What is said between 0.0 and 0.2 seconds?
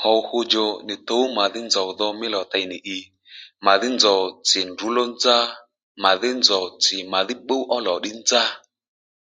Hòw